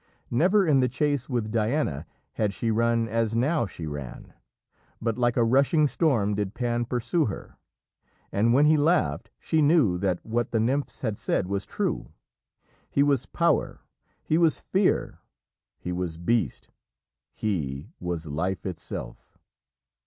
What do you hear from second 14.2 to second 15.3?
he was Fear